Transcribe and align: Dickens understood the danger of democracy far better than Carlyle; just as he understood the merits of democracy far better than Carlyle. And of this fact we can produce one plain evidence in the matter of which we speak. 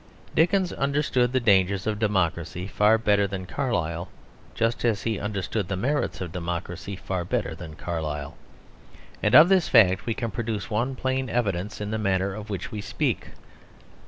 Dickens 0.35 0.73
understood 0.73 1.31
the 1.31 1.39
danger 1.39 1.75
of 1.87 1.99
democracy 1.99 2.65
far 2.65 2.97
better 2.97 3.27
than 3.27 3.45
Carlyle; 3.45 4.07
just 4.55 4.83
as 4.83 5.03
he 5.03 5.19
understood 5.19 5.67
the 5.67 5.75
merits 5.77 6.21
of 6.21 6.31
democracy 6.31 6.95
far 6.95 7.23
better 7.23 7.53
than 7.53 7.75
Carlyle. 7.75 8.35
And 9.21 9.35
of 9.35 9.47
this 9.47 9.69
fact 9.69 10.07
we 10.07 10.15
can 10.15 10.31
produce 10.31 10.71
one 10.71 10.95
plain 10.95 11.29
evidence 11.29 11.79
in 11.79 11.91
the 11.91 11.99
matter 11.99 12.33
of 12.33 12.49
which 12.49 12.71
we 12.71 12.81
speak. 12.81 13.27